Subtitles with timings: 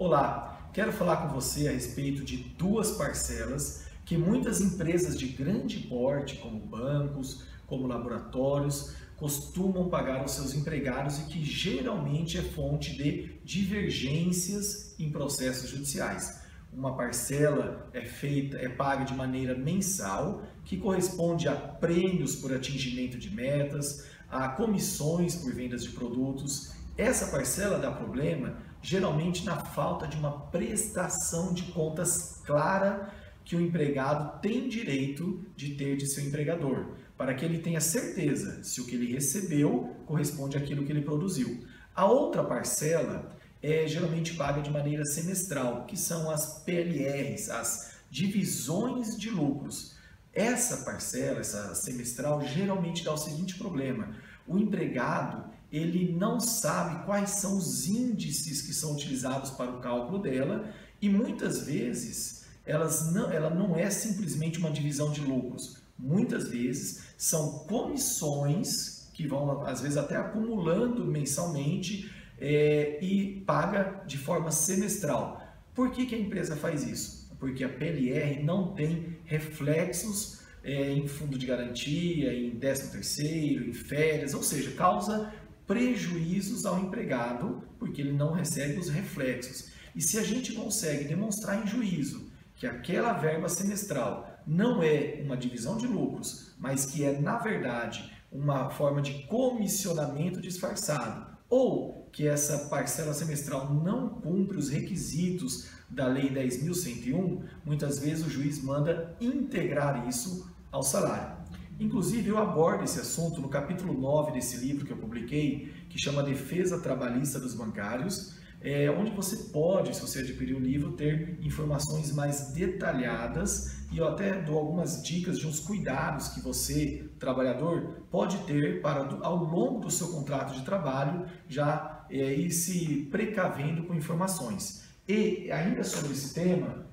[0.00, 5.76] Olá, quero falar com você a respeito de duas parcelas que muitas empresas de grande
[5.76, 12.96] porte, como bancos, como laboratórios, costumam pagar aos seus empregados e que geralmente é fonte
[12.96, 16.44] de divergências em processos judiciais.
[16.72, 23.18] Uma parcela é feita, é paga de maneira mensal, que corresponde a prêmios por atingimento
[23.18, 26.72] de metas, a comissões por vendas de produtos.
[26.96, 33.12] Essa parcela dá problema geralmente na falta de uma prestação de contas clara
[33.44, 38.62] que o empregado tem direito de ter de seu empregador, para que ele tenha certeza
[38.62, 41.64] se o que ele recebeu corresponde àquilo que ele produziu.
[41.94, 49.18] A outra parcela é geralmente paga de maneira semestral, que são as PLRs, as divisões
[49.18, 49.96] de lucros.
[50.32, 54.14] Essa parcela, essa semestral, geralmente dá o seguinte problema:
[54.46, 60.18] o empregado ele não sabe quais são os índices que são utilizados para o cálculo
[60.18, 65.80] dela e muitas vezes elas não, ela não é simplesmente uma divisão de lucros.
[65.98, 74.16] Muitas vezes são comissões que vão às vezes até acumulando mensalmente é, e paga de
[74.16, 75.40] forma semestral.
[75.74, 77.29] Por que, que a empresa faz isso?
[77.40, 83.72] Porque a PLR não tem reflexos é, em fundo de garantia, em 13 terceiro, em
[83.72, 85.32] férias, ou seja, causa
[85.66, 89.70] prejuízos ao empregado porque ele não recebe os reflexos.
[89.94, 95.36] E se a gente consegue demonstrar em juízo que aquela verba semestral não é uma
[95.36, 102.26] divisão de lucros, mas que é, na verdade, uma forma de comissionamento disfarçado, ou que
[102.26, 109.16] essa parcela semestral não cumpre os requisitos da Lei 10.101, muitas vezes o juiz manda
[109.20, 111.40] integrar isso ao salário.
[111.80, 116.22] Inclusive, eu abordo esse assunto no capítulo 9 desse livro que eu publiquei, que chama
[116.22, 122.12] Defesa Trabalhista dos Bancários, é, onde você pode, se você adquirir o livro, ter informações
[122.12, 128.36] mais detalhadas e eu até dou algumas dicas de uns cuidados que você, trabalhador, pode
[128.44, 133.94] ter para, ao longo do seu contrato de trabalho, já é, ir se precavendo com
[133.94, 134.84] informações.
[135.08, 136.86] E ainda sobre esse tema,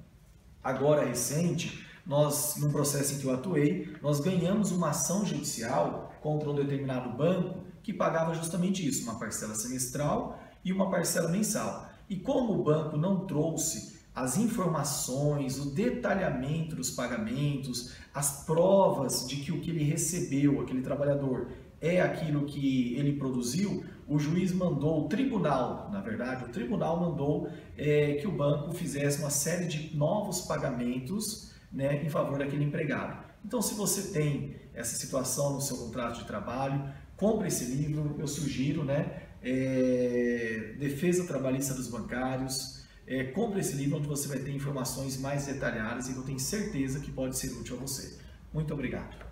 [0.64, 6.50] agora recente, nós, num processo em que eu atuei, nós ganhamos uma ação judicial contra
[6.50, 11.90] um determinado banco que pagava justamente isso, uma parcela semestral e uma parcela mensal.
[12.10, 19.38] E como o banco não trouxe as informações, o detalhamento dos pagamentos, as provas de
[19.38, 21.48] que o que ele recebeu, aquele trabalhador,
[21.80, 27.50] é aquilo que ele produziu, o juiz mandou, o tribunal, na verdade, o tribunal mandou
[27.78, 33.24] é, que o banco fizesse uma série de novos pagamentos né, em favor daquele empregado.
[33.46, 38.28] Então, se você tem essa situação no seu contrato de trabalho, compre esse livro, eu
[38.28, 39.24] sugiro, né?
[39.42, 42.86] É, Defesa Trabalhista dos Bancários.
[43.06, 47.00] É, compre esse livro onde você vai ter informações mais detalhadas e eu tenho certeza
[47.00, 48.18] que pode ser útil a você.
[48.54, 49.27] Muito obrigado.